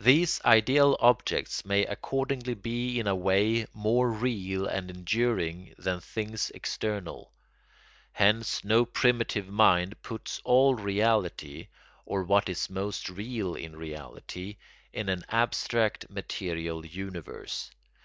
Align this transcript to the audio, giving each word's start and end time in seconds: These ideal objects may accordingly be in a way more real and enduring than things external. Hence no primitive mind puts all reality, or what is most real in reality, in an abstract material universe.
These 0.00 0.40
ideal 0.44 0.96
objects 0.98 1.64
may 1.64 1.84
accordingly 1.84 2.54
be 2.54 2.98
in 2.98 3.06
a 3.06 3.14
way 3.14 3.68
more 3.72 4.10
real 4.10 4.66
and 4.66 4.90
enduring 4.90 5.76
than 5.78 6.00
things 6.00 6.50
external. 6.52 7.32
Hence 8.10 8.64
no 8.64 8.84
primitive 8.84 9.46
mind 9.48 10.02
puts 10.02 10.40
all 10.44 10.74
reality, 10.74 11.68
or 12.04 12.24
what 12.24 12.48
is 12.48 12.68
most 12.68 13.08
real 13.08 13.54
in 13.54 13.76
reality, 13.76 14.56
in 14.92 15.08
an 15.08 15.22
abstract 15.28 16.10
material 16.10 16.84
universe. 16.84 17.70